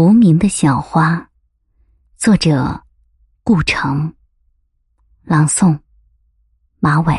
[0.00, 1.28] 无名的小花，
[2.16, 2.80] 作者
[3.44, 4.10] 顾城，
[5.24, 5.78] 朗诵
[6.78, 7.14] 马尾。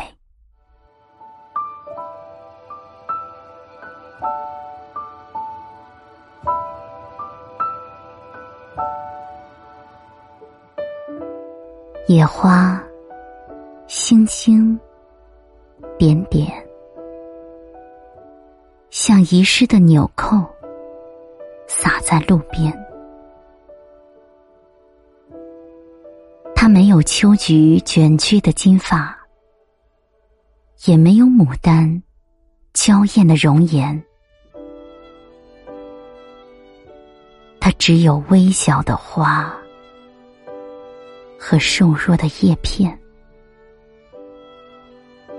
[12.08, 12.82] 野花，
[13.86, 14.76] 星星，
[15.96, 16.52] 点点，
[18.90, 20.44] 像遗失的纽扣。
[21.82, 22.72] 洒在路边，
[26.54, 29.18] 他没有秋菊卷曲的金发，
[30.84, 32.00] 也没有牡丹
[32.72, 34.00] 娇艳的容颜，
[37.58, 39.52] 他只有微小的花
[41.36, 42.96] 和瘦弱的叶片，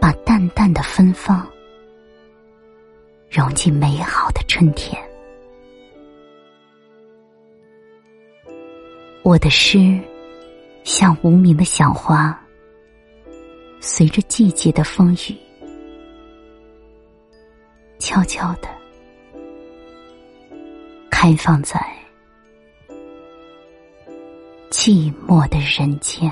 [0.02, 1.48] 把淡淡的芬芳
[3.30, 5.02] 融进美好的春天。
[9.24, 9.98] 我的诗
[10.84, 12.38] 像无名的小花，
[13.80, 15.38] 随着季节的风雨，
[18.00, 18.68] 悄悄的
[21.10, 21.80] 开放在
[24.70, 26.30] 寂寞的人间。